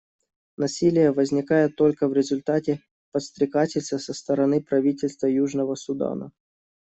Насилие 0.57 1.11
возникает 1.11 1.75
только 1.75 2.07
в 2.07 2.13
результате 2.13 2.79
подстрекательства 3.11 3.99
со 3.99 4.15
стороны 4.15 4.59
правительства 4.59 5.27
Южного 5.27 5.75
Судана. 5.75 6.31